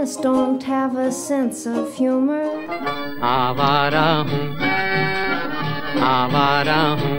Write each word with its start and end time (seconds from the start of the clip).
just 0.00 0.22
don't 0.22 0.62
have 0.62 0.96
a 0.96 1.10
sense 1.10 1.60
of 1.66 1.86
humor. 2.00 2.44
آوارہ 3.28 4.04
ہوں 4.28 4.50
آوارہ 6.08 6.76
ہوں 7.00 7.18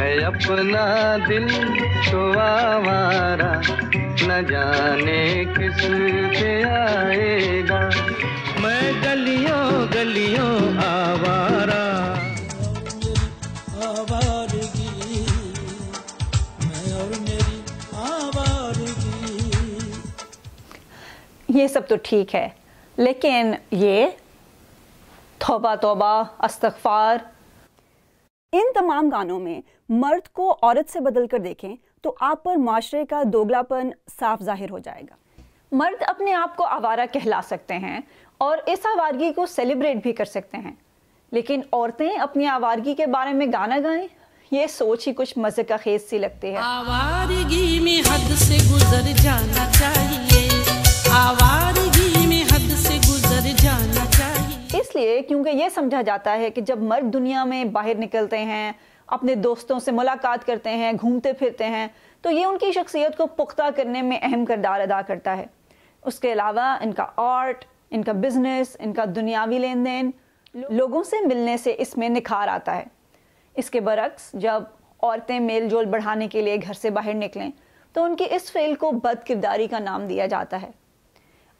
اے 0.00 0.08
اپنا 0.24 0.86
دل 1.28 1.46
تو 2.10 2.22
آوارہ 2.40 3.52
نہ 4.28 4.40
جانے 4.50 5.22
کس 5.56 5.84
سے 6.38 6.52
آئے 6.70 7.62
گا 7.68 7.80
میں 8.62 8.92
گلیوں 9.04 9.68
گلیوں 9.94 10.56
آوارہ 10.86 11.97
یہ 21.58 21.68
سب 21.68 21.88
تو 21.88 21.94
ٹھیک 22.02 22.34
ہے۔ 22.34 22.48
لیکن 22.96 23.54
یہ 23.70 24.06
توبہ 25.38 25.74
توبہ 25.74 26.22
استغفار۔ 26.38 27.16
ان 28.52 28.62
تمام 28.74 29.08
گانوں 29.08 29.38
میں 29.40 29.60
مرد 29.88 30.28
کو 30.28 30.58
عورت 30.62 30.92
سے 30.92 31.00
بدل 31.00 31.26
کر 31.26 31.38
دیکھیں 31.38 31.76
تو 32.02 32.14
آپ 32.20 32.44
پر 32.44 32.56
معاشرے 32.56 33.04
کا 33.04 33.22
دوگلا 33.26 33.62
پن 33.62 33.90
صاف 34.20 34.42
ظاہر 34.42 34.70
ہو 34.70 34.78
جائے 34.78 35.02
گا۔ 35.02 35.42
مرد 35.72 36.02
اپنے 36.06 36.34
آپ 36.34 36.56
کو 36.56 36.64
آوارہ 36.64 37.06
کہلا 37.12 37.40
سکتے 37.44 37.74
ہیں 37.74 38.00
اور 38.38 38.58
اس 38.66 38.86
آوارگی 38.86 39.32
کو 39.32 39.46
سیلیبریٹ 39.46 39.96
بھی 40.02 40.12
کر 40.12 40.24
سکتے 40.24 40.56
ہیں۔ 40.56 40.72
لیکن 41.32 41.60
عورتیں 41.72 42.10
اپنی 42.10 42.46
آوارگی 42.46 42.94
کے 42.94 43.06
بارے 43.06 43.32
میں 43.32 43.46
گانا 43.46 43.76
گائیں 43.84 44.08
یہ 44.50 44.66
سوچ 44.66 45.08
ہی 45.08 45.12
کچھ 45.12 45.38
مزے 45.38 45.62
کا 45.62 45.76
خیز 45.76 46.10
سی 46.10 46.18
لگتی 46.18 46.50
ہے۔ 46.50 46.56
آوارگی 46.56 47.80
میں 47.80 48.00
حد 48.00 48.34
سے 48.36 48.74
گزر 48.74 49.22
جانا 49.22 49.70
چاہیے 49.78 49.97
لیے 54.98 55.22
کیونکہ 55.22 55.50
یہ 55.50 55.68
سمجھا 55.68 56.02
جاتا 56.02 56.38
ہے 56.38 56.50
کہ 56.50 56.60
جب 56.60 56.78
مرد 56.78 57.12
دنیا 57.12 57.44
میں 57.44 57.64
باہر 57.64 57.98
نکلتے 57.98 58.38
ہیں، 58.38 58.72
اپنے 59.06 59.34
دوستوں 59.34 59.78
سے 59.78 59.90
ملاقات 59.90 60.46
کرتے 60.46 60.70
ہیں، 60.70 60.92
گھومتے 61.00 61.32
پھرتے 61.32 61.66
ہیں، 61.66 61.86
تو 62.22 62.30
یہ 62.30 62.44
ان 62.44 62.58
کی 62.58 62.72
شخصیت 62.72 63.16
کو 63.16 63.26
پختہ 63.26 63.62
کرنے 63.76 64.02
میں 64.02 64.18
اہم 64.22 64.44
کردار 64.44 64.80
ادا 64.80 65.00
کرتا 65.02 65.36
ہے۔ 65.36 65.46
اس 66.02 66.20
کے 66.20 66.32
علاوہ 66.32 66.76
ان 66.80 66.92
کا 66.92 67.06
آرٹ، 67.16 67.64
ان 67.90 68.02
کا 68.02 68.12
بزنس، 68.12 68.76
ان 68.80 68.92
کا 68.92 69.04
دنیاوی 69.16 69.58
لین 69.58 69.86
دین 69.86 70.10
لوگوں 70.54 71.02
سے 71.02 71.26
ملنے 71.26 71.56
سے 71.56 71.74
اس 71.78 71.96
میں 71.96 72.08
نکھار 72.08 72.48
آتا 72.48 72.76
ہے۔ 72.76 72.84
اس 73.54 73.70
کے 73.70 73.80
برعکس 73.80 74.30
جب 74.32 74.62
عورتیں 75.02 75.40
میل 75.40 75.68
جول 75.68 75.84
بڑھانے 75.84 76.28
کے 76.28 76.42
لیے 76.42 76.56
گھر 76.56 76.72
سے 76.72 76.90
باہر 76.90 77.14
نکلیں، 77.14 77.50
تو 77.92 78.04
ان 78.04 78.16
کی 78.16 78.24
اس 78.30 78.52
فعل 78.52 78.74
کو 78.74 78.90
بد 78.90 79.26
کرداری 79.26 79.66
کا 79.66 79.78
نام 79.78 80.06
دیا 80.06 80.26
جاتا 80.26 80.62
ہے۔ 80.62 80.70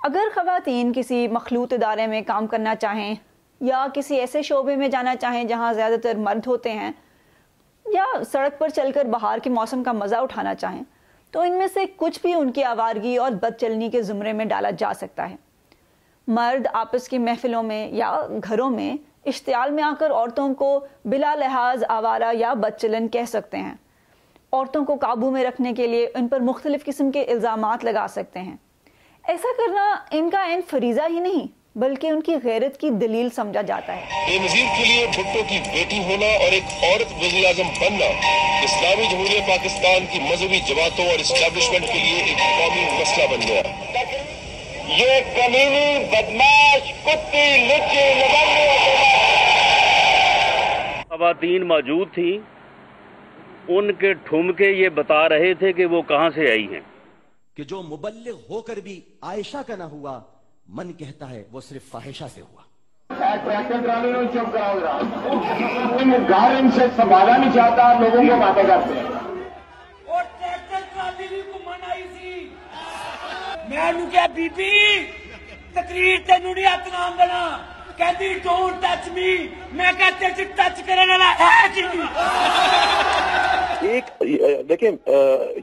اگر 0.02 0.22
خواتین 0.34 0.92
کسی 0.96 1.28
مخلوط 1.28 1.72
ادارے 1.72 2.06
میں 2.06 2.22
کام 2.26 2.46
کرنا 2.46 2.74
چاہیں 2.74 3.14
یا 3.60 3.86
کسی 3.94 4.16
ایسے 4.16 4.42
شعبے 4.42 4.76
میں 4.76 4.88
جانا 4.88 5.14
چاہیں 5.16 5.44
جہاں 5.44 5.72
زیادہ 5.72 5.94
تر 6.02 6.16
مرد 6.16 6.46
ہوتے 6.46 6.72
ہیں، 6.72 6.90
یا 7.86 8.04
سڑک 8.32 8.58
پر 8.58 8.68
چل 8.68 8.92
کر 8.92 9.04
بہار 9.04 9.38
کے 9.38 9.50
موسم 9.50 9.82
کا 9.82 9.92
مزہ 9.92 10.16
اٹھانا 10.16 10.54
چاہیں، 10.54 10.82
تو 11.30 11.40
ان 11.40 11.52
میں 11.52 11.66
سے 11.66 11.84
کچھ 11.96 12.20
بھی 12.22 12.34
ان 12.34 12.50
کی 12.52 12.64
آوارگی 12.64 13.16
اور 13.16 13.30
بد 13.30 13.60
چلنی 13.60 13.90
کے 13.90 14.02
زمرے 14.02 14.32
میں 14.32 14.44
ڈالا 14.44 14.70
جا 14.70 14.92
سکتا 14.94 15.28
ہے۔ 15.30 15.36
مرد 16.28 16.66
آپس 16.72 17.08
کی 17.08 17.18
محفلوں 17.18 17.62
میں 17.62 17.88
یا 17.88 18.14
گھروں 18.44 18.70
میں 18.70 18.94
اشتعال 19.26 19.70
میں 19.70 19.82
آ 19.82 19.92
کر 19.98 20.10
عورتوں 20.10 20.54
کو 20.54 20.78
بلا 21.04 21.34
لحاظ 21.34 21.84
آوارہ 21.88 22.32
یا 22.34 22.52
بد 22.54 22.80
چلن 22.80 23.08
کہہ 23.08 23.24
سکتے 23.28 23.56
ہیں۔ 23.56 23.74
عورتوں 24.52 24.84
کو 24.84 24.96
قابو 24.96 25.30
میں 25.30 25.44
رکھنے 25.44 25.72
کے 25.72 25.86
لیے 25.86 26.06
ان 26.14 26.28
پر 26.28 26.40
مختلف 26.40 26.84
قسم 26.84 27.10
کے 27.10 27.22
الزامات 27.22 27.84
لگا 27.84 28.06
سکتے 28.08 28.40
ہیں۔ 28.40 28.56
ایسا 29.24 29.48
کرنا 29.58 29.94
ان 30.10 30.30
کا 30.30 30.42
این 30.42 30.60
فریضہ 30.66 31.08
ہی 31.08 31.20
نہیں۔ 31.20 31.46
بلکہ 31.76 32.06
ان 32.06 32.20
کی 32.22 32.34
غیرت 32.44 32.80
کی 32.80 32.90
دلیل 32.90 33.28
سمجھا 33.36 33.62
جاتا 33.62 33.96
ہے۔ 33.96 34.04
بے 34.26 34.38
نظیر 34.44 34.64
کے 34.78 34.84
لیے 34.84 35.06
بھٹو 35.06 35.42
کی 35.48 35.58
بیٹی 35.72 35.98
ہونا 35.98 36.26
اور 36.26 36.52
ایک 36.52 36.62
عورت 36.82 37.12
وزیر 37.12 37.44
اعظم 37.44 37.68
بننا 37.80 38.06
اسلامی 38.64 39.02
جمہوریہ 39.10 39.40
پاکستان 39.48 40.06
کی 40.12 40.18
مذہبی 40.18 40.60
جماعتوں 40.68 41.04
اور 41.04 41.18
اسٹیبلشمنٹ 41.18 41.86
کے 41.92 41.98
لیے 41.98 42.22
ایک 42.22 42.36
قومی 42.38 43.00
مسئلہ 43.00 43.26
بن 43.30 43.48
گیا۔ 43.48 43.62
یہ 44.96 45.20
کمینی 45.36 46.04
بدماش 46.04 46.92
کتی 47.04 47.66
لچی 47.68 48.12
خواتین 51.08 51.68
موجود 51.68 52.14
تھیں۔ 52.14 52.38
ان 53.68 53.92
کے 53.92 54.12
ٹھمکے 54.14 54.70
یہ 54.70 54.88
بتا 54.88 55.28
رہے 55.28 55.54
تھے 55.54 55.72
کہ 55.72 55.84
وہ 55.86 56.02
کہاں 56.02 56.30
سے 56.34 56.50
آئی 56.50 56.64
ہیں۔ 56.64 56.80
کہ 57.56 57.62
جو 57.62 57.82
مبلغ 57.82 58.34
ہو 58.50 58.62
کر 58.62 58.76
بھی 58.76 59.00
عائشہ 59.22 59.62
کا 59.66 59.76
نہ 59.76 59.82
ہوا 59.82 60.20
من 60.68 60.92
کہتا 60.94 61.28
ہے 61.30 61.42
وہ 61.52 61.60
صرف 61.60 61.90
فاحشہ 61.90 62.24
سے 62.34 62.40
ہوا۔ 62.42 62.62
گھر 66.28 66.54
ان 66.54 66.70
سے 66.70 66.86
سنبھالا 66.96 67.36
نہیں 67.36 67.52
چاہتا 67.54 67.92
لوگوں 68.00 68.22
کو 68.24 68.36
باتیں 68.40 68.62
کرتے 68.62 68.94
ہیں 68.94 69.04
اور 69.04 70.22
ٹریکٹر 70.38 70.80
ٹرالی 70.92 71.26
بھی 71.28 71.40
کو 71.42 71.58
منائی 71.64 72.02
سی 72.10 72.48
میں 73.68 73.90
نو 73.92 74.04
بی 74.34 74.48
بی 74.56 74.70
تقریر 75.74 76.18
تینوں 76.26 76.54
نہیں 76.54 76.66
ہاتھ 76.66 76.88
نام 76.92 77.12
دینا 77.18 77.42
کہندی 77.98 78.32
ڈونٹ 78.44 78.82
ٹچ 78.82 79.08
می 79.14 79.36
میں 79.72 79.92
کہتے 79.98 80.44
ٹچ 80.56 80.82
کرنے 80.86 81.06
والا 81.08 81.32
ہے 81.40 81.68
جی 81.74 81.82
ایک 83.88 84.04
دیکھیں 84.68 84.90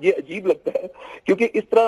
یہ 0.02 0.12
عجیب 0.18 0.48
لگتا 0.48 0.80
ہے 0.80 0.88
کیونکہ 1.26 1.50
اس 1.54 1.70
طرح 1.70 1.88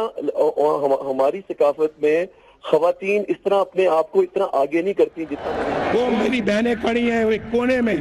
ہماری 1.10 1.42
ثقافت 1.48 2.00
میں 2.02 2.26
خواتین 2.62 3.24
اس 3.28 3.36
طرح 3.44 3.62
اپنے 3.62 3.88
آپ 3.88 4.12
کو 4.12 4.22
اتنا 4.22 4.46
آگے 4.54 4.82
نہیں 4.82 4.94
کرتی 4.94 5.26
جتنا 5.26 5.92
وہ 5.94 6.10
میری 6.10 6.42
بہنیں 6.42 6.76
کھڑی 6.82 7.12
ہیں 7.12 7.26
ایک 7.26 7.42
کونے 7.52 7.82
میں۔ 7.82 7.96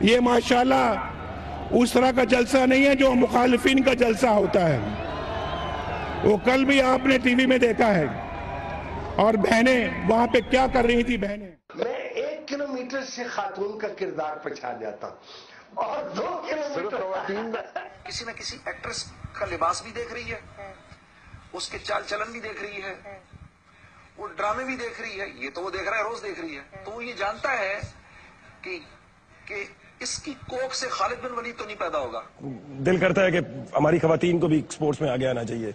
یہ 0.00 0.20
ماشاءاللہ 0.20 1.08
اس 1.70 1.92
طرح 1.92 2.10
کا 2.16 2.24
جلسہ 2.24 2.56
نہیں 2.56 2.86
ہے 2.86 2.94
جو 2.94 3.12
مخالفین 3.12 3.82
کا 3.82 3.94
جلسہ 3.94 4.26
ہوتا 4.26 4.68
ہے۔ 4.68 4.78
وہ 6.24 6.36
کل 6.44 6.64
بھی 6.64 6.82
آپ 6.82 7.06
نے 7.06 7.18
ٹی 7.18 7.34
وی 7.34 7.46
میں 7.46 7.58
دیکھا 7.58 7.94
ہے۔ 7.94 8.04
اور 9.16 9.34
بہنیں 9.34 9.88
وہاں 10.08 10.26
پہ 10.26 10.38
کیا 10.50 10.66
کر 10.72 10.84
رہی 10.84 11.02
تھی 11.02 11.16
بہنیں؟ 11.16 11.50
میں 11.74 11.94
ایک 11.94 12.48
کلومیٹر 12.48 13.04
سے 13.04 13.24
خاتون 13.24 13.78
کا 13.78 13.88
کردار 13.98 14.36
پہچان 14.36 14.80
جاتا 14.80 15.06
ہوں۔ 15.06 15.16
اور 15.74 16.08
دو 16.16 16.42
کلومیٹر 16.48 17.60
کسی 18.04 18.24
نہ 18.24 18.30
کسی 18.30 18.56
ایکٹریس 18.66 19.04
کا 19.32 19.46
لباس 19.46 19.82
بھی 19.82 19.90
دیکھ 19.96 20.12
رہی 20.12 20.32
ہے۔ 20.32 20.72
اس 21.52 21.68
کے 21.68 21.78
چال 21.78 22.02
چلن 22.06 22.32
بھی 22.32 22.40
دیکھ 22.40 22.62
رہی 22.62 22.82
ہے۔ 22.82 22.94
وہ 24.20 24.28
ڈرامے 24.36 24.64
بھی 24.64 24.76
دیکھ 24.76 25.00
رہی 25.00 25.20
ہے 25.20 25.26
یہ 25.34 25.50
تو 25.54 25.62
وہ 25.62 25.70
دیکھ 25.70 25.88
رہا 25.88 25.98
ہے 25.98 26.02
روز 26.02 26.22
دیکھ 26.22 26.40
رہی 26.40 26.56
ہے۔ 26.56 26.60
تو 26.84 26.90
وہ 26.90 27.04
یہ 27.04 27.12
جانتا 27.18 27.52
ہے 27.52 27.80
کہ 28.62 28.78
کہ 29.48 29.54
اس 30.00 30.18
کی 30.18 30.34
کوک 30.48 30.74
سے 30.74 30.86
خالد 30.88 31.24
بن 31.24 31.38
ولید 31.38 31.58
تو 31.58 31.64
نہیں 31.64 31.76
پیدا 31.78 31.98
ہوگا۔ 31.98 32.20
دل 32.86 32.96
کرتا 32.96 33.24
ہے 33.24 33.30
کہ 33.30 33.38
ہماری 33.76 33.98
خواتین 33.98 34.38
کو 34.38 34.46
بھی 34.46 34.62
سپورٹس 34.70 35.00
میں 35.00 35.10
آگے 35.10 35.26
آنا 35.26 35.44
چاہیے۔ 35.44 35.72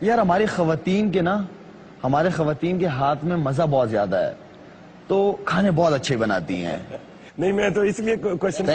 یار 0.00 0.18
ہماری 0.18 0.46
خواتین 0.46 1.10
کے 1.10 1.22
نا 1.22 1.42
ہمارے 2.04 2.30
خواتین 2.30 2.78
کے 2.78 2.86
ہاتھ 2.86 3.24
میں 3.24 3.36
مزہ 3.36 3.62
بہت 3.62 3.90
زیادہ 3.90 4.16
ہے۔ 4.16 4.32
تو 5.06 5.36
کھانے 5.44 5.70
بہت 5.70 5.92
اچھے 5.92 6.16
بناتی 6.16 6.64
ہیں۔ 6.64 6.78
نہیں 7.38 7.52
میں 7.52 7.70
تو 7.70 7.80
اس 7.80 7.98
لیے 7.98 8.16
کوشچن 8.16 8.66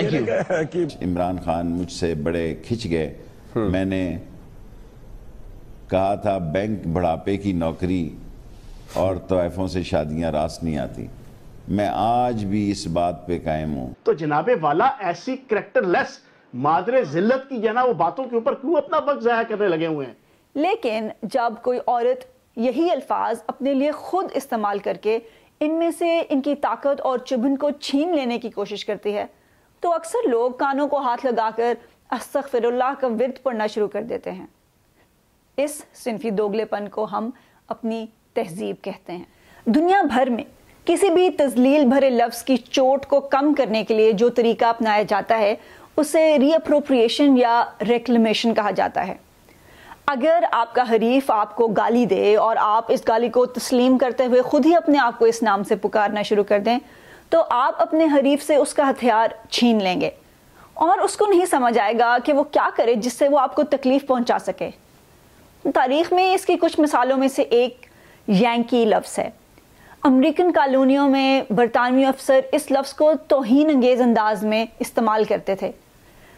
کہ 0.71 0.85
عمران 1.01 1.37
خان 1.45 1.71
مجھ 1.71 1.91
سے 1.91 2.15
بڑے 2.15 2.55
کھچ 2.67 2.85
گئے۔ 2.89 3.21
میں 3.55 3.85
نے 3.85 4.17
کہا 5.87 6.15
تھا 6.15 6.37
بینک 6.37 6.87
بڑھاپے 6.87 7.37
کی 7.37 7.51
نوکری 7.53 8.15
اور 8.93 9.15
طوائفوں 9.15 9.67
سے 9.67 9.83
شادیاں 9.83 10.31
راست 10.31 10.63
نہیں 10.63 10.77
آتی۔ 10.77 11.07
میں 11.67 11.89
آج 11.93 12.45
بھی 12.45 12.71
اس 12.71 12.87
بات 12.87 13.27
پہ 13.27 13.39
قائم 13.45 13.75
ہوں۔ 13.75 13.93
تو 14.03 14.13
جناب 14.13 14.49
والا 14.61 14.91
ایسی 14.99 15.37
کریکٹر 15.37 15.81
لیس 15.81 16.19
مادر 16.53 17.03
ذلت 17.03 17.49
کی 17.49 17.57
جنا 17.57 17.83
وہ 17.83 17.93
باتوں 17.93 18.25
کے 18.25 18.35
اوپر 18.35 18.53
کیوں 18.53 18.75
اپنا 18.75 18.97
وقت 18.97 19.23
ضائع 19.23 19.43
کرنے 19.43 19.67
لگے 19.67 19.87
ہوئے 19.87 20.07
ہیں؟ 20.07 20.13
لیکن 20.55 21.07
جب 21.23 21.53
کوئی 21.63 21.79
عورت 21.87 22.25
یہی 22.55 22.91
الفاظ 22.91 23.41
اپنے 23.47 23.73
لیے 23.73 23.91
خود 23.91 24.25
استعمال 24.33 24.79
کر 24.79 24.97
کے 25.01 25.19
ان 25.59 25.73
میں 25.73 25.91
سے 25.91 26.23
ان 26.29 26.41
کی 26.41 26.55
طاقت 26.55 27.01
اور 27.01 27.17
چبھن 27.17 27.57
کو 27.57 27.69
چھین 27.71 28.15
لینے 28.15 28.39
کی 28.39 28.49
کوشش 28.49 28.85
کرتی 28.85 29.15
ہے 29.15 29.25
تو 29.79 29.93
اکثر 29.93 30.29
لوگ 30.29 30.51
کانوں 30.51 30.87
کو 30.87 30.97
ہاتھ 30.97 31.25
لگا 31.25 31.49
کر 31.55 31.73
استغفر 32.11 32.63
اللہ 32.63 32.93
کا 32.99 33.07
ورد 33.07 33.43
پڑھنا 33.43 33.67
شروع 33.67 33.87
کر 33.87 34.01
دیتے 34.01 34.31
ہیں۔ 34.31 34.45
اس 35.57 35.85
صنفی 35.93 36.29
دوگلے 36.29 36.65
پن 36.65 36.89
کو 36.89 37.07
ہم 37.11 37.29
اپنی 37.67 38.05
تہذیب 38.33 38.75
کہتے 38.81 39.13
ہیں۔ 39.13 39.23
دنیا 39.65 40.01
بھر 40.01 40.29
میں 40.29 40.43
کسی 40.85 41.09
بھی 41.09 41.29
تزلیل 41.29 41.85
بھرے 41.85 42.09
لفظ 42.09 42.43
کی 42.43 42.57
چوٹ 42.57 43.05
کو 43.05 43.19
کم 43.19 43.53
کرنے 43.53 43.83
کے 43.83 43.93
لیے 43.93 44.11
جو 44.11 44.29
طریقہ 44.29 44.65
اپنایا 44.65 45.03
جاتا 45.07 45.37
ہے، 45.37 45.55
اسے 45.97 46.39
ری 46.39 46.53
اپروپریشن 46.53 47.37
یا 47.37 47.65
ریکلمیشن 47.87 48.53
کہا 48.53 48.71
جاتا 48.71 49.07
ہے۔ 49.07 49.15
اگر 50.05 50.43
آپ 50.51 50.75
کا 50.75 50.83
حریف 50.91 51.31
آپ 51.31 51.55
کو 51.55 51.67
گالی 51.67 52.05
دے 52.05 52.35
اور 52.35 52.55
آپ 52.59 52.85
اس 52.87 53.01
گالی 53.07 53.29
کو 53.29 53.45
تسلیم 53.45 53.97
کرتے 53.97 54.25
ہوئے 54.25 54.41
خود 54.41 54.65
ہی 54.65 54.75
اپنے 54.75 54.97
آپ 54.97 55.19
کو 55.19 55.25
اس 55.25 55.43
نام 55.43 55.63
سے 55.63 55.75
پکارنا 55.75 56.21
شروع 56.21 56.43
کر 56.43 56.59
دیں، 56.59 56.79
تو 57.29 57.43
آپ 57.49 57.81
اپنے 57.81 58.05
حریف 58.05 58.43
سے 58.43 58.55
اس 58.55 58.73
کا 58.73 58.89
ہتھیار 58.89 59.27
چھین 59.49 59.83
لیں 59.83 60.01
گے۔ 60.01 60.09
اور 60.73 60.97
اس 60.97 61.17
کو 61.17 61.25
نہیں 61.25 61.45
سمجھ 61.45 61.79
آئے 61.79 61.93
گا 61.99 62.17
کہ 62.25 62.33
وہ 62.33 62.43
کیا 62.43 62.69
کرے 62.75 62.95
جس 62.95 63.13
سے 63.13 63.27
وہ 63.27 63.39
آپ 63.39 63.55
کو 63.55 63.63
تکلیف 63.63 64.07
پہنچا 64.07 64.37
سکے۔ 64.39 64.69
تاریخ 65.75 66.13
میں 66.13 66.33
اس 66.33 66.45
کی 66.45 66.55
کچھ 66.61 66.79
مثالوں 66.79 67.17
میں 67.17 67.27
سے 67.27 67.41
ایک 67.41 67.85
یینکی 68.27 68.85
لفظ 68.85 69.19
ہے۔ 69.19 69.29
امریکن 70.03 70.51
کالونیوں 70.51 71.09
میں 71.09 71.41
برطانوی 71.49 72.05
افسر 72.05 72.39
اس 72.51 72.71
لفظ 72.71 72.93
کو 72.93 73.11
توہین 73.27 73.69
انگیز 73.69 74.01
انداز 74.01 74.43
میں 74.43 74.65
استعمال 74.79 75.23
کرتے 75.23 75.55
تھے۔ 75.55 75.71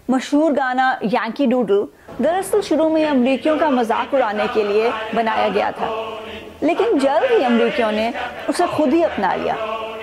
مشہور 0.09 0.51
گانا 0.51 0.95
یانکی 1.01 1.45
ڈوڈل 1.45 1.83
دراصل 2.23 2.61
شروع 2.61 2.89
میں 2.89 3.05
امریکیوں 3.05 3.59
کا 3.59 3.69
مذاق 3.69 4.13
اڑانے 4.13 4.43
کے 4.53 4.63
لیے 4.63 4.89
بنایا 5.13 5.47
گیا 5.53 5.71
تھا۔ 5.77 6.15
لیکن 6.61 6.97
جلد 6.97 7.31
ہی 7.31 7.45
امریکیوں 7.45 7.91
نے 7.91 8.11
اسے 8.47 8.63
خود 8.71 8.93
ہی 8.93 9.03
اپنا 9.03 9.35
لیا 9.35 9.55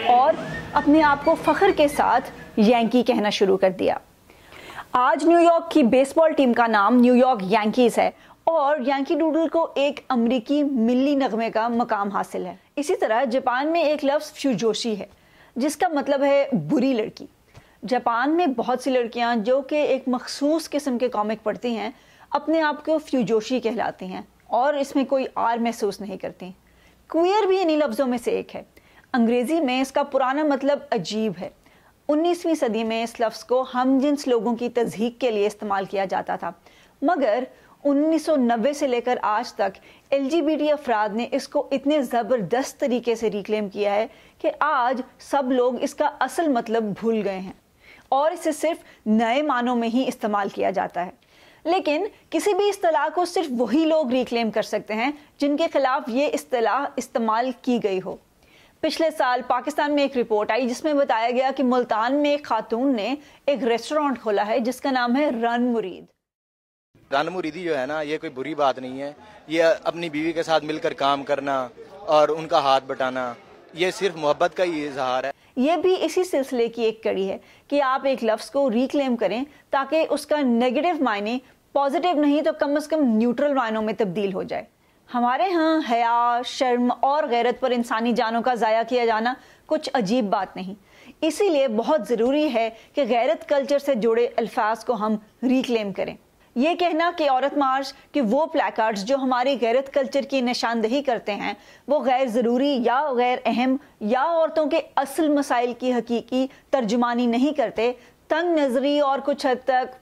اور 0.06 0.32
اپنے 0.73 1.02
آپ 1.02 1.25
کو 1.25 1.34
فخر 1.44 1.70
کے 1.76 1.88
ساتھ 1.88 2.31
یینکی 2.56 3.02
کہنا 3.02 3.31
شروع 3.31 3.56
کر 3.56 3.70
دیا۔ 3.70 3.94
آج 4.93 5.25
نیو 5.25 5.38
یارک 5.38 5.70
کی 5.70 5.82
بیس 5.82 6.12
بال 6.17 6.32
ٹیم 6.32 6.52
کا 6.52 6.67
نام 6.67 6.96
نیو 6.96 7.17
یارک 7.17 7.38
یانکیز 7.43 7.99
ہے 7.99 8.11
اور 8.44 8.77
یانکی 8.87 9.15
ڈوڈل 9.15 9.49
کو 9.49 9.69
ایک 9.75 10.00
امریکی 10.09 10.62
ملی 10.62 11.15
نغمے 11.15 11.50
کا 11.50 11.69
مقام 11.69 12.09
حاصل 12.09 12.47
ہے۔ 12.47 12.56
اسی 12.77 12.97
طرح 12.97 13.25
جاپان 13.25 13.69
میں 13.69 13.83
ایک 13.83 14.05
لفظ 14.05 14.33
فیوجوشی 14.33 14.99
ہے، 14.99 15.06
جس 15.56 15.77
کا 15.77 15.89
مطلب 15.89 16.23
ہے 16.23 16.49
بری 16.71 16.93
لڑکی۔ 16.93 17.27
جاپان 17.89 18.31
میں 18.31 18.47
بہت 18.47 18.81
سی 18.81 18.91
لڑکیاں 18.91 19.37
جو 19.37 19.62
کہ 19.62 19.75
ایک 19.75 20.05
مخصوص 20.06 20.71
قسم 20.71 20.99
کے 20.99 21.09
کامک 21.09 21.44
پڑھتی 21.44 21.77
ہیں، 21.77 21.91
اپنے 22.31 22.62
آپ 22.62 22.85
کو 22.85 22.99
فیوجوشی 22.99 23.61
کہلاتی 23.61 24.06
ہیں 24.06 24.21
اور 24.47 24.75
اس 24.75 24.97
میں 24.97 25.05
کوئی 25.05 25.25
آر 25.35 25.56
محسوس 25.56 26.00
نہیں 26.00 26.17
کرتی۔ 26.17 26.50
کوئر 27.09 27.47
بھی 27.47 27.62
انہی 27.62 27.77
لفظوں 27.77 28.06
میں 28.06 28.19
سے 28.19 28.31
ایک 28.31 28.56
ہے۔ 28.56 28.62
انگریزی 29.12 29.61
میں 29.61 29.81
اس 29.81 29.93
کا 29.93 30.03
پرانا 30.03 30.43
مطلب 30.43 30.79
عجیب 30.91 31.33
ہے۔ 31.41 31.49
انیسویں 32.09 32.55
صدی 32.55 32.85
میں 32.85 33.03
اس 33.03 33.21
لفظ 33.21 33.44
کو 33.44 33.65
ہم 33.75 33.99
جنس 34.03 34.29
لوگوں 34.29 34.56
کی 34.56 34.69
تزہیق 34.69 35.21
کے 35.21 35.31
لیے 35.31 35.47
استعمال 35.47 35.85
کیا 35.85 36.05
جاتا 36.05 36.37
تھا۔ 36.37 36.50
مگر 37.03 37.44
انیس 37.84 38.25
سو 38.25 38.37
نوے 38.37 38.73
سے 38.73 38.87
لے 38.87 39.00
کر 39.00 39.19
آج 39.23 39.52
تک 39.52 39.79
ایل 40.11 40.29
جی 40.29 40.43
بی 40.43 40.56
ٹی 40.56 40.73
افراد 40.73 41.08
نے 41.08 41.29
اس 41.32 41.49
کو 41.49 41.69
اتنے 41.70 42.02
زبردست 42.02 42.81
طریقے 42.81 43.14
سے 43.14 43.31
ریکلیم 43.31 43.69
کیا 43.69 43.94
ہے 43.94 44.06
کہ 44.38 44.50
آج 44.61 45.00
سب 45.19 45.52
لوگ 45.52 45.82
اس 45.82 45.94
کا 45.94 46.11
اصل 46.20 46.49
مطلب 46.49 46.82
بھول 46.82 47.20
گئے 47.25 47.38
ہیں 47.38 47.52
اور 48.08 48.31
اسے 48.31 48.52
صرف 48.52 48.84
نئے 49.06 49.43
معنوں 49.43 49.76
میں 49.76 49.88
ہی 49.88 50.05
استعمال 50.08 50.49
کیا 50.49 50.70
جاتا 50.70 51.06
ہے۔ 51.06 51.11
لیکن 51.64 52.06
کسی 52.31 52.55
بھی 52.55 52.69
اصطلاح 52.69 53.08
کو 53.14 53.25
صرف 53.25 53.46
وہی 53.50 53.84
لوگ 53.84 54.11
ریکلیم 54.11 54.50
کر 54.50 54.62
سکتے 54.62 54.94
ہیں 54.94 55.11
جن 55.38 55.56
کے 55.56 55.67
خلاف 55.73 56.02
یہ 56.06 56.29
اصطلاح 56.32 56.84
استعمال 56.96 57.50
کی 57.62 57.79
گئی 57.82 58.00
ہو۔ 58.05 58.17
پچھلے 58.81 59.11
سال 59.11 59.40
پاکستان 59.46 59.94
میں 59.94 60.02
ایک 60.02 60.19
رپورٹ 60.19 60.50
آئی 60.50 60.69
جس 60.69 60.84
میں 60.84 60.94
بتایا 60.94 61.31
گیا 61.31 61.50
کہ 61.56 61.62
ملتان 61.62 62.14
میں 62.14 62.31
ایک 62.31 62.44
خاتون 62.44 62.96
نے 62.96 63.14
ایک 63.46 63.64
ریسٹورانٹ 63.64 64.20
کھولا 64.23 64.46
ہے 64.46 64.58
جس 64.61 64.81
کا 64.81 64.90
نام 64.90 65.17
ہے 65.17 65.31
رن 65.31 65.73
مرید۔ 65.73 66.05
رن 67.12 67.26
مریدی 67.26 67.62
جو 67.62 67.79
ہے 67.79 67.87
نا، 67.87 68.00
یہ 68.00 68.19
کوئی 68.19 68.31
بری 68.31 68.55
بات 68.55 68.79
نہیں 68.79 69.00
ہے۔ 69.00 69.12
یہ 69.47 69.64
اپنی 69.82 70.09
بیوی 70.09 70.32
کے 70.32 70.43
ساتھ 70.43 70.64
مل 70.64 70.79
کر 70.79 70.93
کام 70.93 71.23
کرنا 71.23 71.69
اور 71.99 72.29
ان 72.29 72.49
کا 72.49 72.59
ہاتھ 72.59 72.85
بٹانا، 72.87 73.32
یہ 73.75 73.91
صرف 73.91 74.17
محبت 74.17 74.56
کا 74.56 74.64
ہی 74.64 74.87
اظہار 74.87 75.25
ہے۔ 75.25 75.31
یہ 75.56 75.76
بھی 75.76 75.97
اسی 76.00 76.25
سلسلے 76.25 76.69
کی 76.69 76.82
ایک 76.82 77.03
کڑی 77.03 77.29
ہے 77.29 77.38
کہ 77.69 77.82
آپ 77.82 78.06
ایک 78.06 78.25
لفظ 78.25 78.50
کو 78.50 78.70
ریکلیم 78.70 79.17
کریں 79.17 79.44
تاکہ 79.70 80.06
اس 80.11 80.26
کا 80.26 80.41
نیگیٹو 80.41 81.03
معنی 81.05 81.38
پازیٹیو 81.73 82.20
نہیں 82.20 82.43
تو 82.43 82.50
کم 82.61 82.76
از 82.76 82.88
کم 82.88 83.05
نیوٹرل 83.17 83.55
معنوں 83.55 83.82
میں 83.82 83.94
تبدیل 83.99 84.32
ہو 84.35 84.43
جائے۔ 84.43 84.65
ہمارے 85.15 85.50
ہاں 85.50 85.81
حیا، 85.91 86.41
شرم 86.44 86.93
اور 87.00 87.25
غیرت 87.31 87.61
پر 87.61 87.70
انسانی 87.70 88.12
جانوں 88.12 88.43
کا 88.43 88.55
ضائع 88.55 88.82
کیا 88.88 89.05
جانا 89.05 89.35
کچھ 89.67 89.91
عجیب 89.94 90.25
بات 90.25 90.56
نہیں۔ 90.56 90.75
اسی 91.20 91.49
لیے 91.49 91.69
بہت 91.69 92.08
ضروری 92.08 92.55
ہے 92.55 92.70
کہ 92.94 93.05
غیرت 93.08 93.49
کلچر 93.49 93.79
سے 93.79 93.94
جڑے 93.94 94.29
الفاظ 94.37 94.85
کو 94.85 94.93
ہم 94.93 95.17
ریکلیم 95.43 95.93
کریں۔ 95.93 96.17
یہ 96.54 96.75
کہنا 96.75 97.10
کہ 97.16 97.31
عورت 97.31 97.56
مارچ 97.56 97.93
کہ 98.12 98.20
وہ 98.20 98.46
پلیکارڈز 98.46 99.04
جو 99.04 99.16
ہماری 99.16 99.56
غیرت 99.60 99.94
کلچر 99.94 100.20
کی 100.20 100.40
نشاندہی 100.40 101.02
کرتے 101.02 101.34
ہیں، 101.34 101.54
وہ 101.88 102.00
غیر 102.00 102.26
ضروری 102.26 102.78
یا 102.84 103.12
غیر 103.12 103.38
اہم 103.44 103.76
یا 104.00 104.25
عورتوں 104.25 104.66
کے 104.66 104.81
اصل 104.96 105.28
مسائل 105.28 105.72
کی 105.78 105.93
حقیقی 105.93 106.46
ترجمانی 106.70 107.26
نہیں 107.26 107.52
کرتے، 107.52 107.93
تنگ 108.28 108.58
نظری 108.58 109.00
اور 109.00 109.19
کچھ 109.25 109.46
حد 109.46 109.64
تک 109.64 109.96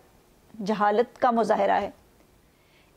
جہالت 0.67 1.19
کا 1.19 1.31
مظاہرہ 1.31 1.81
ہے۔ 1.81 1.91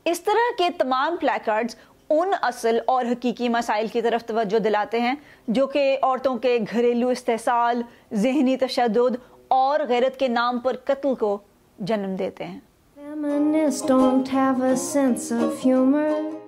اس 0.05 0.21
طرح 0.21 0.51
کے 0.57 0.69
تمام 0.77 1.15
پلیکارڈز 1.19 1.75
ان 2.09 2.31
اصل 2.41 2.79
اور 2.85 3.05
حقیقی 3.05 3.49
مسائل 3.49 3.87
کی 3.87 4.01
طرف 4.01 4.25
توجہ 4.25 4.59
دلاتے 4.59 4.99
ہیں، 4.99 5.15
جو 5.47 5.67
کہ 5.67 5.97
عورتوں 6.03 6.37
کے 6.37 6.59
گھریلو 6.71 7.09
استحصال، 7.09 7.81
ذہنی 8.13 8.57
تشدد 8.57 9.15
اور 9.47 9.79
غیرت 9.89 10.19
کے 10.19 10.27
نام 10.27 10.59
پر 10.59 10.75
قتل 10.83 11.15
کو 11.15 11.37
جنم 11.79 12.15
دیتے 12.15 12.45
ہیں۔ 12.45 12.59
Feminists 13.23 13.81
don't 13.83 14.27
have 14.27 14.61
a 14.61 14.75
sense 14.75 15.31
of 15.31 15.57
humor. 15.59 16.42